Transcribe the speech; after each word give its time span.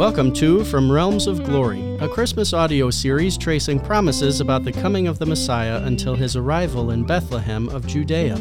Welcome 0.00 0.32
to 0.36 0.64
From 0.64 0.90
Realms 0.90 1.26
of 1.26 1.44
Glory, 1.44 1.98
a 2.00 2.08
Christmas 2.08 2.54
audio 2.54 2.88
series 2.88 3.36
tracing 3.36 3.78
promises 3.78 4.40
about 4.40 4.64
the 4.64 4.72
coming 4.72 5.06
of 5.06 5.18
the 5.18 5.26
Messiah 5.26 5.82
until 5.84 6.14
his 6.14 6.36
arrival 6.36 6.90
in 6.90 7.04
Bethlehem 7.04 7.68
of 7.68 7.86
Judea. 7.86 8.36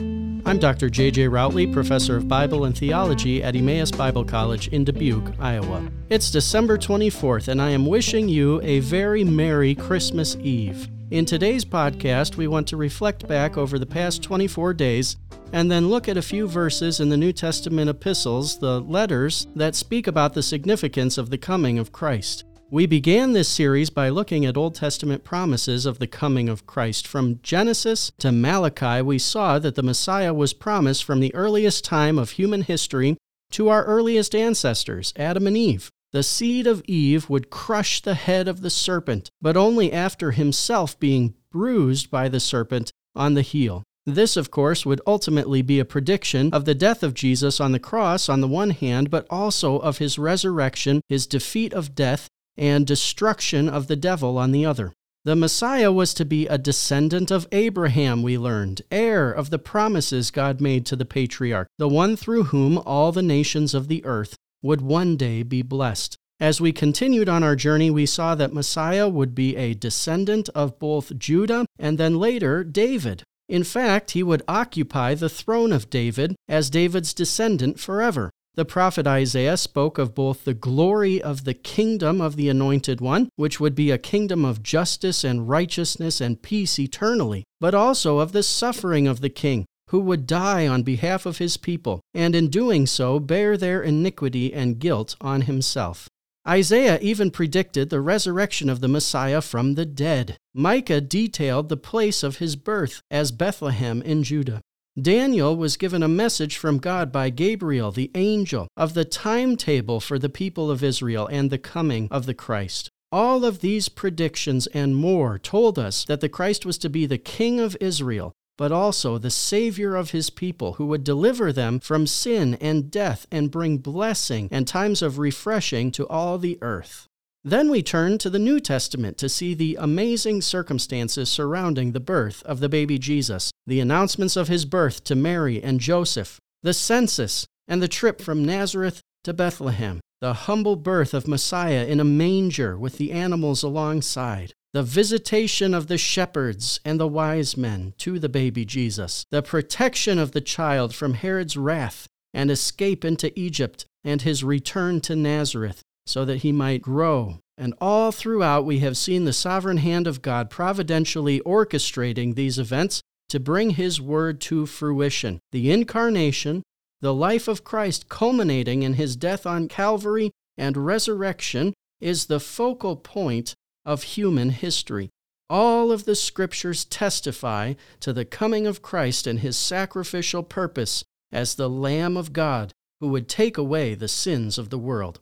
I'm 0.46 0.58
Dr. 0.58 0.90
J.J. 0.90 1.26
Routley, 1.26 1.72
professor 1.74 2.16
of 2.16 2.30
Bible 2.30 2.64
and 2.64 2.78
Theology 2.78 3.44
at 3.44 3.58
Emmaus 3.58 3.92
Bible 3.92 4.24
College 4.24 4.70
in 4.70 4.86
Dubuque, 4.86 5.34
Iowa. 5.38 5.86
It's 6.10 6.32
December 6.32 6.78
24th, 6.78 7.50
and 7.50 7.62
I 7.62 7.72
am 7.72 7.86
wishing 7.86 8.30
you 8.30 8.62
a 8.62 8.80
very 8.80 9.26
Merry 9.26 9.76
Christmas 9.76 10.38
Eve. 10.38 10.88
In 11.12 11.26
today's 11.26 11.66
podcast, 11.66 12.38
we 12.38 12.46
want 12.46 12.68
to 12.68 12.78
reflect 12.78 13.28
back 13.28 13.58
over 13.58 13.80
the 13.80 13.86
past 13.88 14.22
24 14.22 14.76
days 14.76 15.18
and 15.54 15.72
then 15.72 15.90
look 15.90 16.08
at 16.08 16.18
a 16.18 16.22
few 16.22 16.48
verses 16.48 17.00
in 17.00 17.10
the 17.10 17.18
New 17.18 17.34
Testament 17.34 17.90
epistles, 17.90 18.60
the 18.60 18.80
letters 18.82 19.48
that 19.56 19.74
speak 19.74 20.06
about 20.06 20.36
the 20.36 20.44
significance 20.44 21.18
of 21.18 21.32
the 21.32 21.38
coming 21.40 21.80
of 21.80 21.92
Christ. 21.92 22.44
We 22.70 22.86
began 22.86 23.34
this 23.34 23.50
series 23.50 23.90
by 23.90 24.10
looking 24.10 24.46
at 24.46 24.56
Old 24.56 24.76
Testament 24.76 25.24
promises 25.24 25.88
of 25.88 25.98
the 25.98 26.06
coming 26.06 26.48
of 26.48 26.68
Christ. 26.68 27.08
From 27.08 27.40
Genesis 27.42 28.12
to 28.20 28.32
Malachi, 28.32 29.02
we 29.02 29.18
saw 29.18 29.58
that 29.58 29.74
the 29.74 29.82
Messiah 29.82 30.32
was 30.32 30.54
promised 30.54 31.04
from 31.04 31.22
the 31.22 31.34
earliest 31.34 31.84
time 31.84 32.20
of 32.20 32.32
human 32.32 32.62
history 32.62 33.18
to 33.54 33.70
our 33.70 33.84
earliest 33.86 34.36
ancestors, 34.36 35.12
Adam 35.16 35.48
and 35.48 35.58
Eve. 35.58 35.90
The 36.12 36.24
seed 36.24 36.66
of 36.66 36.82
Eve 36.88 37.30
would 37.30 37.52
crush 37.52 38.02
the 38.02 38.16
head 38.16 38.48
of 38.48 38.62
the 38.62 38.72
serpent, 38.72 39.30
but 39.42 39.56
only 39.56 39.94
after 39.94 40.32
himself 40.32 41.00
being 41.00 41.36
bruised 41.52 42.10
by 42.10 42.30
the 42.30 42.40
serpent 42.40 42.92
on 43.16 43.36
the 43.36 43.44
heel. 43.44 43.84
This, 44.08 44.36
of 44.36 44.50
course, 44.50 44.88
would 44.88 45.02
ultimately 45.06 45.62
be 45.62 45.80
a 45.80 45.86
prediction 45.86 46.50
of 46.52 46.66
the 46.66 46.74
death 46.74 47.04
of 47.04 47.14
Jesus 47.14 47.60
on 47.60 47.74
the 47.74 47.80
cross 47.80 48.28
on 48.28 48.42
the 48.42 48.48
one 48.48 48.72
hand, 48.72 49.12
but 49.12 49.28
also 49.30 49.78
of 49.78 50.00
his 50.00 50.18
resurrection, 50.18 51.02
his 51.10 51.28
defeat 51.28 51.74
of 51.74 51.94
death, 51.94 52.28
and 52.58 52.88
destruction 52.88 53.70
of 53.70 53.86
the 53.86 53.96
devil 53.96 54.40
on 54.40 54.52
the 54.52 54.66
other. 54.66 54.94
The 55.26 55.36
Messiah 55.36 55.92
was 55.92 56.16
to 56.16 56.26
be 56.26 56.48
a 56.48 56.58
descendant 56.58 57.30
of 57.30 57.48
Abraham, 57.52 58.24
we 58.24 58.36
learned, 58.36 58.82
heir 58.90 59.32
of 59.32 59.52
the 59.52 59.60
promises 59.60 60.32
God 60.32 60.60
made 60.60 60.88
to 60.88 60.96
the 60.96 61.06
patriarch, 61.06 61.68
the 61.78 61.88
one 61.88 62.16
through 62.16 62.46
whom 62.46 62.80
all 62.80 63.12
the 63.12 63.22
nations 63.22 63.76
of 63.76 63.90
the 63.90 64.04
earth 64.06 64.36
would 64.62 64.82
one 64.82 65.18
day 65.18 65.44
be 65.44 65.62
blessed. 65.62 66.16
As 66.40 66.62
we 66.62 66.72
continued 66.72 67.28
on 67.28 67.44
our 67.44 67.56
journey, 67.56 67.90
we 67.92 68.06
saw 68.06 68.36
that 68.36 68.54
Messiah 68.54 69.10
would 69.10 69.36
be 69.36 69.56
a 69.56 69.74
descendant 69.74 70.50
of 70.56 70.80
both 70.80 71.18
Judah 71.18 71.66
and 71.78 71.98
then 71.98 72.18
later 72.18 72.64
David, 72.64 73.24
in 73.50 73.64
fact, 73.64 74.12
he 74.12 74.22
would 74.22 74.44
occupy 74.48 75.16
the 75.16 75.28
throne 75.28 75.74
of 75.74 75.90
David 75.90 76.36
as 76.48 76.70
David's 76.70 77.16
descendant 77.16 77.80
forever. 77.80 78.30
The 78.54 78.66
prophet 78.66 79.08
Isaiah 79.08 79.58
spoke 79.58 79.98
of 79.98 80.14
both 80.14 80.46
the 80.46 80.54
glory 80.54 81.20
of 81.20 81.46
the 81.46 81.56
kingdom 81.56 82.22
of 82.22 82.36
the 82.36 82.48
Anointed 82.48 83.02
One, 83.02 83.30
which 83.38 83.60
would 83.60 83.74
be 83.74 83.90
a 83.90 83.98
kingdom 83.98 84.46
of 84.46 84.62
justice 84.62 85.24
and 85.24 85.50
righteousness 85.50 86.22
and 86.22 86.42
peace 86.42 86.78
eternally, 86.78 87.44
but 87.60 87.74
also 87.74 88.20
of 88.20 88.34
the 88.34 88.44
suffering 88.44 89.08
of 89.08 89.22
the 89.22 89.30
king, 89.30 89.66
who 89.90 90.00
would 90.00 90.26
die 90.26 90.68
on 90.68 90.84
behalf 90.84 91.26
of 91.26 91.38
his 91.38 91.58
people, 91.58 92.02
and 92.14 92.36
in 92.36 92.48
doing 92.48 92.86
so 92.86 93.20
bear 93.20 93.58
their 93.58 93.82
iniquity 93.82 94.54
and 94.54 94.80
guilt 94.80 95.16
on 95.22 95.42
himself. 95.42 96.08
Isaiah 96.48 97.00
even 97.02 97.32
predicted 97.32 97.90
the 97.90 98.02
resurrection 98.02 98.70
of 98.70 98.80
the 98.80 98.88
Messiah 98.88 99.42
from 99.42 99.76
the 99.76 99.86
dead. 99.86 100.38
Micah 100.54 101.02
detailed 101.02 101.70
the 101.70 101.78
place 101.78 102.24
of 102.24 102.38
his 102.38 102.56
birth 102.56 103.02
as 103.12 103.32
Bethlehem 103.32 104.02
in 104.02 104.24
Judah. 104.24 104.62
Daniel 105.00 105.56
was 105.56 105.78
given 105.78 106.04
a 106.04 106.08
message 106.08 106.58
from 106.58 106.78
God 106.78 107.12
by 107.12 107.30
Gabriel, 107.30 107.92
the 107.92 108.12
angel, 108.16 108.68
of 108.76 108.94
the 108.94 109.06
timetable 109.06 110.00
for 110.00 110.18
the 110.18 110.30
people 110.30 110.72
of 110.72 110.84
Israel 110.84 111.28
and 111.28 111.50
the 111.50 111.58
coming 111.58 112.08
of 112.10 112.26
the 112.26 112.34
Christ. 112.34 112.90
All 113.12 113.46
of 113.46 113.62
these 113.62 113.90
predictions 113.90 114.68
and 114.68 114.96
more 114.96 115.40
told 115.40 115.80
us 115.80 116.06
that 116.06 116.22
the 116.22 116.30
Christ 116.30 116.66
was 116.66 116.78
to 116.80 116.90
be 116.90 117.06
the 117.06 117.18
King 117.18 117.60
of 117.60 117.78
Israel, 117.80 118.34
but 118.60 118.74
also 118.74 119.18
the 119.18 119.32
Savior 119.32 119.96
of 119.96 120.12
his 120.12 120.30
people, 120.30 120.74
who 120.74 120.86
would 120.86 121.06
deliver 121.06 121.54
them 121.54 121.80
from 121.80 122.06
sin 122.06 122.56
and 122.56 122.92
death 122.92 123.26
and 123.32 123.50
bring 123.50 123.78
blessing 123.78 124.50
and 124.52 124.68
times 124.68 125.02
of 125.02 125.18
refreshing 125.18 125.90
to 125.90 126.06
all 126.10 126.38
the 126.38 126.58
earth. 126.62 127.08
Then 127.42 127.70
we 127.70 127.82
turn 127.82 128.18
to 128.18 128.30
the 128.30 128.38
New 128.38 128.60
Testament 128.60 129.18
to 129.20 129.30
see 129.30 129.54
the 129.54 129.78
amazing 129.80 130.42
circumstances 130.42 131.30
surrounding 131.30 131.94
the 131.94 132.02
birth 132.02 132.44
of 132.44 132.60
the 132.60 132.68
baby 132.68 133.00
Jesus, 133.00 133.50
the 133.66 133.80
announcements 133.80 134.36
of 134.36 134.50
his 134.50 134.66
birth 134.66 135.06
to 135.06 135.16
Mary 135.16 135.64
and 135.64 135.80
Joseph, 135.80 136.38
the 136.62 136.74
census, 136.74 137.48
and 137.66 137.82
the 137.82 137.88
trip 137.88 138.20
from 138.20 138.44
Nazareth 138.44 139.00
to 139.24 139.32
Bethlehem, 139.34 140.02
the 140.20 140.34
humble 140.34 140.76
birth 140.76 141.14
of 141.14 141.30
Messiah 141.30 141.86
in 141.86 142.02
a 142.02 142.04
manger 142.04 142.78
with 142.78 142.98
the 142.98 143.14
animals 143.14 143.64
alongside, 143.64 144.52
the 144.74 144.84
visitation 144.84 145.74
of 145.74 145.88
the 145.88 145.98
shepherds 145.98 146.80
and 146.86 147.00
the 147.00 147.08
wise 147.08 147.58
men 147.58 147.94
to 147.98 148.20
the 148.20 148.30
baby 148.30 148.66
Jesus, 148.66 149.26
the 149.32 149.42
protection 149.42 150.20
of 150.20 150.32
the 150.32 150.42
child 150.42 150.94
from 150.94 151.16
Herod's 151.16 151.58
wrath 151.58 152.08
and 152.34 152.52
escape 152.52 153.04
into 153.04 153.38
Egypt, 153.40 153.86
and 154.04 154.22
his 154.22 154.44
return 154.44 155.02
to 155.02 155.16
Nazareth, 155.16 155.82
so 156.06 156.24
that 156.26 156.38
he 156.38 156.52
might 156.52 156.82
grow. 156.82 157.40
And 157.58 157.74
all 157.82 158.12
throughout, 158.12 158.66
we 158.66 158.80
have 158.80 158.96
seen 158.96 159.26
the 159.26 159.34
sovereign 159.34 159.78
hand 159.78 160.08
of 160.08 160.22
God 160.22 160.50
providentially 160.50 161.42
orchestrating 161.42 162.36
these 162.36 162.60
events 162.60 163.02
to 163.30 163.40
bring 163.40 163.72
his 163.72 164.00
word 164.00 164.40
to 164.42 164.66
fruition. 164.66 165.40
The 165.52 165.72
incarnation, 165.72 166.64
the 167.02 167.14
life 167.14 167.48
of 167.48 167.64
Christ 167.64 168.10
culminating 168.10 168.84
in 168.84 168.94
his 168.94 169.16
death 169.16 169.46
on 169.46 169.68
Calvary 169.68 170.32
and 170.58 170.78
resurrection, 170.78 171.74
is 172.00 172.28
the 172.28 172.40
focal 172.40 172.96
point 172.96 173.56
of 173.90 174.04
human 174.04 174.52
history. 174.52 175.10
All 175.50 175.92
of 175.92 176.06
the 176.06 176.14
scriptures 176.14 176.86
testify 176.86 177.74
to 178.02 178.14
the 178.14 178.24
coming 178.24 178.68
of 178.68 178.84
Christ 178.84 179.26
and 179.26 179.40
his 179.40 179.58
sacrificial 179.58 180.44
purpose 180.44 181.04
as 181.32 181.56
the 181.56 181.68
Lamb 181.68 182.16
of 182.16 182.32
God 182.32 182.72
who 183.00 183.08
would 183.08 183.28
take 183.28 183.58
away 183.58 183.96
the 183.96 184.08
sins 184.08 184.60
of 184.60 184.70
the 184.70 184.78
world. 184.78 185.20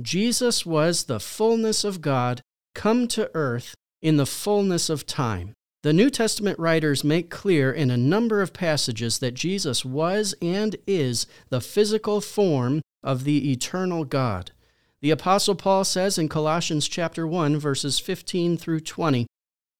Jesus 0.00 0.64
was 0.64 1.04
the 1.04 1.18
fullness 1.18 1.82
of 1.82 2.00
God 2.00 2.40
come 2.72 3.08
to 3.08 3.32
earth 3.34 3.74
in 4.00 4.16
the 4.16 4.26
fullness 4.26 4.88
of 4.88 5.04
time. 5.04 5.54
The 5.82 5.92
New 5.92 6.08
Testament 6.08 6.56
writers 6.60 7.02
make 7.02 7.30
clear 7.30 7.72
in 7.72 7.90
a 7.90 7.96
number 7.96 8.40
of 8.42 8.52
passages 8.52 9.18
that 9.18 9.34
Jesus 9.34 9.84
was 9.84 10.36
and 10.40 10.76
is 10.86 11.26
the 11.48 11.60
physical 11.60 12.20
form 12.20 12.80
of 13.02 13.24
the 13.24 13.50
eternal 13.50 14.04
God. 14.04 14.52
The 15.00 15.10
apostle 15.10 15.54
Paul 15.54 15.84
says 15.84 16.18
in 16.18 16.28
Colossians 16.28 16.88
chapter 16.88 17.26
1 17.26 17.58
verses 17.58 18.00
15 18.00 18.56
through 18.56 18.80
20, 18.80 19.26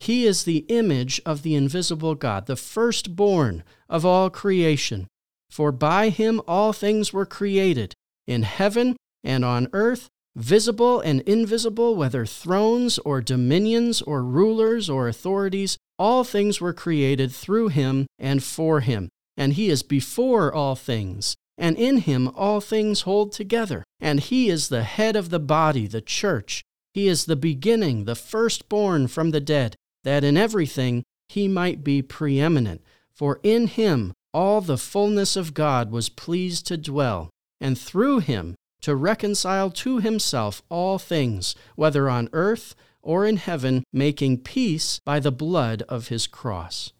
he 0.00 0.26
is 0.26 0.44
the 0.44 0.64
image 0.68 1.20
of 1.26 1.42
the 1.42 1.56
invisible 1.56 2.14
God, 2.14 2.46
the 2.46 2.54
firstborn 2.54 3.64
of 3.88 4.06
all 4.06 4.30
creation. 4.30 5.08
For 5.50 5.72
by 5.72 6.10
him 6.10 6.40
all 6.46 6.72
things 6.72 7.12
were 7.12 7.26
created, 7.26 7.94
in 8.26 8.42
heaven 8.42 8.96
and 9.24 9.44
on 9.44 9.68
earth, 9.72 10.08
visible 10.36 11.00
and 11.00 11.22
invisible, 11.22 11.96
whether 11.96 12.24
thrones 12.24 12.98
or 12.98 13.20
dominions 13.20 14.00
or 14.02 14.22
rulers 14.22 14.88
or 14.88 15.08
authorities, 15.08 15.78
all 15.98 16.22
things 16.22 16.60
were 16.60 16.72
created 16.72 17.32
through 17.32 17.68
him 17.68 18.06
and 18.20 18.44
for 18.44 18.80
him. 18.80 19.08
And 19.36 19.54
he 19.54 19.68
is 19.68 19.82
before 19.82 20.54
all 20.54 20.76
things, 20.76 21.34
and 21.56 21.76
in 21.76 21.98
him 21.98 22.28
all 22.36 22.60
things 22.60 23.00
hold 23.00 23.32
together. 23.32 23.82
And 24.00 24.20
he 24.20 24.48
is 24.48 24.68
the 24.68 24.84
head 24.84 25.16
of 25.16 25.30
the 25.30 25.40
body, 25.40 25.86
the 25.86 26.00
church. 26.00 26.62
He 26.94 27.08
is 27.08 27.24
the 27.24 27.36
beginning, 27.36 28.04
the 28.04 28.14
firstborn 28.14 29.08
from 29.08 29.30
the 29.30 29.40
dead, 29.40 29.76
that 30.04 30.24
in 30.24 30.36
everything 30.36 31.04
he 31.28 31.48
might 31.48 31.84
be 31.84 32.02
preeminent. 32.02 32.82
For 33.12 33.40
in 33.42 33.66
him 33.66 34.12
all 34.32 34.60
the 34.60 34.78
fullness 34.78 35.36
of 35.36 35.54
God 35.54 35.90
was 35.90 36.08
pleased 36.08 36.66
to 36.66 36.76
dwell, 36.76 37.30
and 37.60 37.78
through 37.78 38.20
him 38.20 38.54
to 38.82 38.94
reconcile 38.94 39.70
to 39.70 39.98
himself 39.98 40.62
all 40.68 40.98
things, 40.98 41.54
whether 41.74 42.08
on 42.08 42.28
earth 42.32 42.74
or 43.02 43.26
in 43.26 43.36
heaven, 43.36 43.84
making 43.92 44.38
peace 44.38 45.00
by 45.04 45.18
the 45.18 45.32
blood 45.32 45.82
of 45.88 46.08
his 46.08 46.26
cross. 46.26 46.92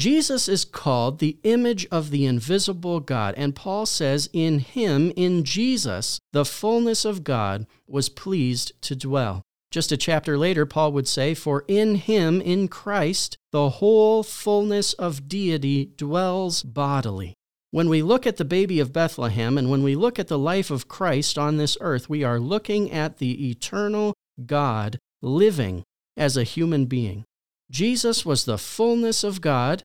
Jesus 0.00 0.48
is 0.48 0.64
called 0.64 1.18
the 1.18 1.36
image 1.42 1.86
of 1.90 2.08
the 2.10 2.24
invisible 2.24 3.00
God, 3.00 3.34
and 3.36 3.54
Paul 3.54 3.84
says, 3.84 4.30
In 4.32 4.60
him, 4.60 5.12
in 5.14 5.44
Jesus, 5.44 6.18
the 6.32 6.46
fullness 6.46 7.04
of 7.04 7.22
God 7.22 7.66
was 7.86 8.08
pleased 8.08 8.72
to 8.80 8.96
dwell. 8.96 9.42
Just 9.70 9.92
a 9.92 9.98
chapter 9.98 10.38
later, 10.38 10.64
Paul 10.64 10.92
would 10.92 11.06
say, 11.06 11.34
For 11.34 11.66
in 11.68 11.96
him, 11.96 12.40
in 12.40 12.66
Christ, 12.66 13.36
the 13.52 13.68
whole 13.68 14.22
fullness 14.22 14.94
of 14.94 15.28
deity 15.28 15.92
dwells 15.98 16.62
bodily. 16.62 17.34
When 17.70 17.90
we 17.90 18.00
look 18.00 18.26
at 18.26 18.38
the 18.38 18.46
baby 18.46 18.80
of 18.80 18.94
Bethlehem 18.94 19.58
and 19.58 19.70
when 19.70 19.82
we 19.82 19.94
look 19.94 20.18
at 20.18 20.28
the 20.28 20.38
life 20.38 20.70
of 20.70 20.88
Christ 20.88 21.36
on 21.36 21.58
this 21.58 21.76
earth, 21.82 22.08
we 22.08 22.24
are 22.24 22.40
looking 22.40 22.90
at 22.90 23.18
the 23.18 23.50
eternal 23.50 24.14
God 24.46 24.98
living 25.20 25.84
as 26.16 26.38
a 26.38 26.42
human 26.42 26.86
being. 26.86 27.26
Jesus 27.70 28.26
was 28.26 28.46
the 28.46 28.58
fullness 28.58 29.22
of 29.22 29.40
God, 29.40 29.82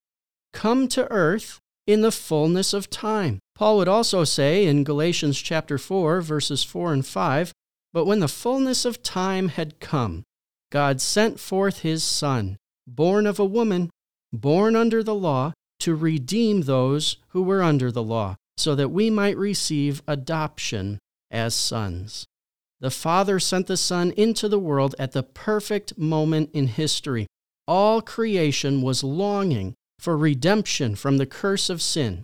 come 0.56 0.88
to 0.88 1.12
earth 1.12 1.60
in 1.86 2.02
the 2.02 2.12
fullness 2.12 2.74
of 2.74 2.90
time. 2.90 3.38
Paul 3.54 3.78
would 3.78 3.88
also 3.88 4.24
say 4.24 4.66
in 4.66 4.84
Galatians 4.84 5.40
chapter 5.40 5.78
4 5.78 6.22
verses 6.22 6.64
4 6.64 6.94
and 6.94 7.06
5 7.06 7.54
But 7.94 8.06
when 8.06 8.22
the 8.22 8.28
fullness 8.28 8.86
of 8.86 9.04
time 9.04 9.50
had 9.50 9.80
come, 9.80 10.24
God 10.72 11.00
sent 11.00 11.40
forth 11.40 11.82
his 11.82 12.04
Son, 12.04 12.58
born 12.88 13.28
of 13.28 13.38
a 13.38 13.46
woman, 13.46 13.92
born 14.34 14.76
under 14.76 15.04
the 15.04 15.14
law, 15.14 15.54
to 15.82 15.94
redeem 15.94 16.62
those 16.62 17.18
who 17.30 17.44
were 17.44 17.62
under 17.62 17.92
the 17.92 18.04
law, 18.04 18.36
so 18.58 18.74
that 18.76 18.90
we 18.90 19.10
might 19.10 19.38
receive 19.38 20.02
adoption 20.08 20.98
as 21.30 21.54
sons. 21.54 22.26
The 22.80 22.90
Father 22.92 23.40
sent 23.40 23.68
the 23.68 23.78
Son 23.78 24.12
into 24.12 24.50
the 24.50 24.60
world 24.60 24.96
at 24.98 25.12
the 25.12 25.24
perfect 25.24 25.98
moment 25.98 26.50
in 26.54 26.68
history. 26.68 27.28
All 27.68 28.02
creation 28.02 28.82
was 28.82 29.04
longing 29.04 29.76
for 30.00 30.18
redemption 30.18 30.96
from 30.96 31.18
the 31.18 31.26
curse 31.26 31.70
of 31.70 31.82
sin. 31.82 32.24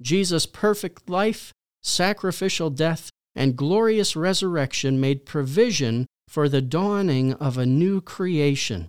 Jesus' 0.00 0.46
perfect 0.46 1.08
life, 1.08 1.52
sacrificial 1.82 2.70
death, 2.70 3.10
and 3.34 3.56
glorious 3.56 4.16
resurrection 4.16 5.00
made 5.00 5.26
provision 5.26 6.06
for 6.28 6.48
the 6.48 6.62
dawning 6.62 7.32
of 7.34 7.56
a 7.56 7.66
new 7.66 8.00
creation. 8.00 8.88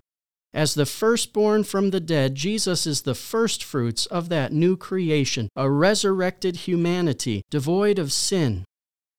As 0.54 0.74
the 0.74 0.86
firstborn 0.86 1.64
from 1.64 1.92
the 1.92 2.00
dead, 2.00 2.36
Jesus 2.36 2.88
is 2.88 3.04
the 3.04 3.16
firstfruits 3.16 4.06
of 4.08 4.30
that 4.30 4.52
new 4.52 4.76
creation, 4.76 5.50
a 5.56 5.70
resurrected 5.70 6.58
humanity 6.68 7.44
devoid 7.50 8.00
of 8.00 8.12
sin. 8.12 8.66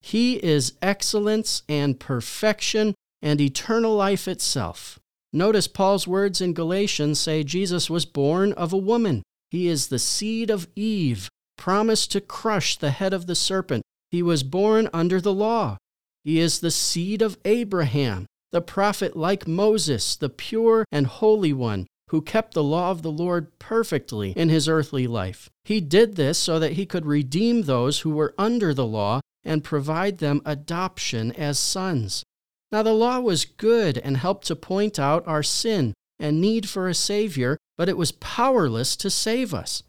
He 0.01 0.43
is 0.43 0.75
excellence 0.83 1.63
and 1.69 2.01
perfection 2.01 2.95
and 3.23 3.41
eternal 3.41 3.95
life 3.95 4.27
itself. 4.27 4.99
Notice 5.33 5.69
Paul's 5.69 6.09
words 6.09 6.41
in 6.41 6.55
Galatians 6.55 7.21
say 7.21 7.45
Jesus 7.45 7.89
was 7.89 8.05
born 8.05 8.53
of 8.55 8.73
a 8.73 8.79
woman. 8.79 9.23
He 9.51 9.69
is 9.69 9.89
the 9.89 9.99
seed 9.99 10.51
of 10.51 10.69
Eve, 10.75 11.29
promised 11.57 12.11
to 12.13 12.21
crush 12.21 12.77
the 12.77 12.91
head 12.91 13.13
of 13.13 13.27
the 13.27 13.35
serpent. 13.35 13.83
He 14.11 14.23
was 14.23 14.43
born 14.43 14.89
under 14.93 15.21
the 15.21 15.33
law. 15.33 15.77
He 16.25 16.41
is 16.41 16.61
the 16.61 16.71
seed 16.71 17.23
of 17.23 17.39
Abraham, 17.45 18.27
the 18.51 18.61
prophet 18.61 19.17
like 19.17 19.47
Moses, 19.47 20.17
the 20.17 20.29
pure 20.29 20.85
and 20.91 21.07
holy 21.07 21.53
one, 21.53 21.87
who 22.09 22.21
kept 22.21 22.55
the 22.55 22.65
law 22.65 22.91
of 22.91 23.03
the 23.03 23.13
Lord 23.13 23.57
perfectly 23.61 24.33
in 24.33 24.49
his 24.49 24.69
earthly 24.69 25.07
life. 25.07 25.49
He 25.65 25.81
did 25.81 26.17
this 26.17 26.39
so 26.39 26.59
that 26.59 26.73
he 26.73 26.87
could 26.87 27.07
redeem 27.07 27.63
those 27.63 28.01
who 28.01 28.11
were 28.11 28.35
under 28.37 28.75
the 28.75 28.87
law 28.87 29.21
and 29.45 29.63
provide 29.63 30.19
them 30.19 30.43
adoption 30.45 31.31
as 31.33 31.59
sons. 31.59 32.25
Now, 32.73 32.83
the 32.83 32.93
law 32.93 33.21
was 33.21 33.45
good 33.45 33.99
and 33.99 34.17
helped 34.17 34.47
to 34.47 34.57
point 34.57 34.99
out 34.99 35.27
our 35.27 35.43
sin 35.43 35.95
and 36.19 36.41
need 36.41 36.69
for 36.69 36.89
a 36.89 36.95
Savior, 36.95 37.57
but 37.77 37.89
it 37.89 37.97
was 37.97 38.13
powerless 38.13 38.97
to 38.97 39.11
save 39.11 39.53
us. 39.53 39.83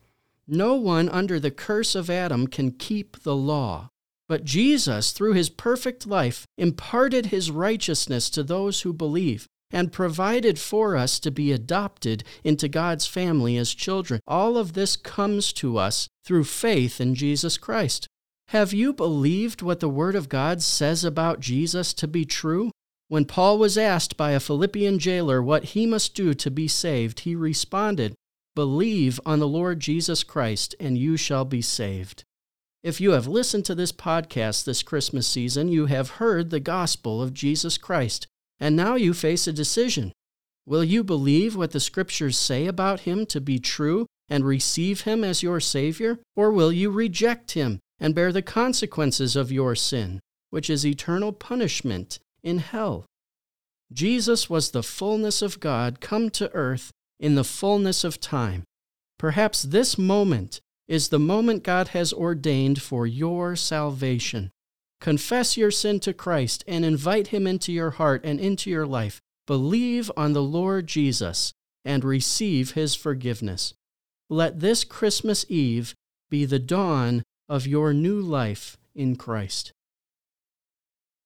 No 0.48 0.75
one 0.75 1.07
under 1.10 1.39
the 1.39 1.51
curse 1.51 1.94
of 1.94 2.10
Adam 2.10 2.48
can 2.48 2.72
keep 2.72 3.22
the 3.24 3.36
law. 3.36 3.89
But 4.28 4.45
Jesus, 4.45 5.12
through 5.12 5.33
his 5.33 5.50
perfect 5.50 6.07
life, 6.07 6.45
imparted 6.57 7.28
his 7.28 7.51
righteousness 7.51 8.30
to 8.31 8.44
those 8.44 8.81
who 8.81 8.94
believe 8.94 9.45
and 9.72 9.92
provided 9.92 10.60
for 10.60 10.95
us 10.95 11.19
to 11.19 11.31
be 11.31 11.51
adopted 11.51 12.24
into 12.44 12.68
God's 12.68 13.06
family 13.06 13.57
as 13.57 13.74
children. 13.74 14.19
All 14.27 14.57
of 14.57 14.74
this 14.74 14.95
comes 14.95 15.54
to 15.54 15.77
us 15.77 16.07
through 16.25 16.45
faith 16.45 17.00
in 17.00 17.16
Jesus 17.16 17.57
Christ. 17.57 18.07
Have 18.50 18.74
you 18.74 18.92
believed 18.92 19.62
what 19.62 19.80
the 19.80 19.89
Word 19.89 20.16
of 20.16 20.27
God 20.27 20.62
says 20.62 21.06
about 21.06 21.39
Jesus 21.39 21.94
to 21.94 22.07
be 22.07 22.25
true? 22.25 22.71
When 23.12 23.25
Paul 23.25 23.58
was 23.58 23.78
asked 23.78 24.16
by 24.16 24.31
a 24.31 24.40
Philippian 24.40 24.98
jailer 24.98 25.44
what 25.44 25.75
he 25.75 25.86
must 25.86 26.16
do 26.16 26.34
to 26.36 26.50
be 26.50 26.69
saved, 26.69 27.19
he 27.19 27.36
responded, 27.36 28.16
Believe 28.56 29.19
on 29.25 29.40
the 29.40 29.50
Lord 29.50 29.81
Jesus 29.81 30.24
Christ, 30.24 30.75
and 30.80 30.98
you 30.98 31.18
shall 31.18 31.44
be 31.44 31.62
saved. 31.62 32.24
If 32.84 33.02
you 33.02 33.12
have 33.12 33.28
listened 33.28 33.66
to 33.66 33.75
this 33.75 33.92
podcast 33.92 34.63
this 34.63 34.81
Christmas 34.81 35.28
season, 35.28 35.68
you 35.68 35.88
have 35.88 36.22
heard 36.22 36.52
the 36.52 36.62
gospel 36.62 37.22
of 37.22 37.34
Jesus 37.34 37.78
Christ, 37.78 38.28
and 38.62 38.78
now 38.78 38.96
you 38.96 39.13
face 39.13 39.46
a 39.46 39.52
decision. 39.52 40.13
Will 40.66 40.86
you 40.86 41.04
believe 41.04 41.58
what 41.58 41.72
the 41.72 41.81
scriptures 41.81 42.38
say 42.38 42.66
about 42.66 43.02
him 43.02 43.25
to 43.25 43.42
be 43.42 43.60
true 43.60 44.06
and 44.30 44.46
receive 44.46 45.02
him 45.02 45.25
as 45.25 45.44
your 45.44 45.60
Savior? 45.60 46.19
Or 46.38 46.50
will 46.50 46.72
you 46.72 46.90
reject 46.90 47.52
him 47.52 47.81
and 48.00 48.16
bear 48.16 48.31
the 48.31 48.42
consequences 48.42 49.36
of 49.36 49.52
your 49.52 49.75
sin, 49.75 50.22
which 50.50 50.69
is 50.69 50.86
eternal 50.86 51.34
punishment 51.34 52.18
in 52.44 52.60
hell? 52.60 53.06
Jesus 53.92 54.50
was 54.50 54.72
the 54.72 54.84
fullness 54.84 55.42
of 55.42 55.60
God 55.60 56.00
come 56.00 56.30
to 56.32 56.52
earth 56.54 56.92
in 57.20 57.36
the 57.36 57.44
fullness 57.44 58.04
of 58.04 58.20
time. 58.20 58.64
Perhaps 59.20 59.64
this 59.64 59.98
moment 59.98 60.62
is 60.88 61.10
the 61.10 61.20
moment 61.20 61.64
God 61.64 61.90
has 61.90 62.12
ordained 62.12 62.82
for 62.82 63.06
your 63.06 63.56
salvation. 63.56 64.52
Confess 65.00 65.58
your 65.58 65.72
sin 65.72 66.00
to 66.02 66.14
Christ 66.14 66.64
and 66.68 66.86
invite 66.86 67.28
Him 67.28 67.48
into 67.48 67.72
your 67.72 67.92
heart 67.92 68.22
and 68.24 68.40
into 68.40 68.70
your 68.70 68.86
life. 68.86 69.20
Believe 69.48 70.12
on 70.16 70.34
the 70.34 70.44
Lord 70.44 70.88
Jesus 70.88 71.54
and 71.84 72.04
receive 72.04 72.72
His 72.72 72.96
forgiveness. 72.96 73.74
Let 74.30 74.60
this 74.60 74.84
Christmas 74.84 75.46
Eve 75.50 75.96
be 76.30 76.46
the 76.46 76.60
dawn 76.60 77.24
of 77.50 77.68
your 77.68 77.94
new 77.94 78.22
life 78.22 78.78
in 78.96 79.16
Christ. 79.16 79.74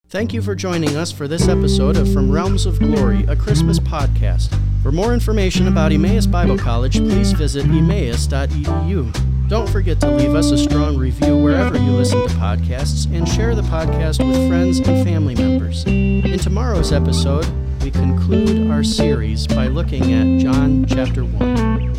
Thank 0.08 0.32
you 0.32 0.40
for 0.40 0.54
joining 0.54 0.96
us 0.96 1.10
for 1.10 1.26
this 1.26 1.48
episode 1.48 1.96
of 1.96 2.12
From 2.12 2.30
Realms 2.30 2.64
of 2.64 2.78
Glory, 2.78 3.24
a 3.24 3.34
Christmas 3.34 3.80
podcast. 3.80 4.56
For 4.80 4.92
more 4.92 5.12
information 5.12 5.66
about 5.66 5.90
Emmaus 5.90 6.28
Bible 6.28 6.56
College, 6.56 6.98
please 6.98 7.32
visit 7.32 7.64
emmaus.edu. 7.64 9.48
Don't 9.48 9.68
forget 9.68 10.00
to 10.02 10.10
leave 10.12 10.36
us 10.36 10.52
a 10.52 10.58
strong 10.58 10.96
review 10.96 11.36
wherever 11.36 11.76
you 11.76 11.90
listen 11.90 12.22
to 12.22 12.34
podcasts 12.34 13.12
and 13.12 13.28
share 13.28 13.56
the 13.56 13.62
podcast 13.62 14.24
with 14.24 14.48
friends 14.48 14.78
and 14.78 15.04
family 15.04 15.34
members. 15.34 15.84
In 15.86 16.38
tomorrow's 16.38 16.92
episode, 16.92 17.44
we 17.82 17.90
conclude 17.90 18.70
our 18.70 18.84
series 18.84 19.48
by 19.48 19.66
looking 19.66 20.12
at 20.12 20.40
John 20.40 20.86
chapter 20.86 21.24
1. 21.24 21.95